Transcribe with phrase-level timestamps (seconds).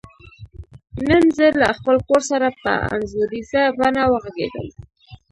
[1.07, 4.67] نن زه له خپل کور سره په انځوریزه بڼه وغږیدم.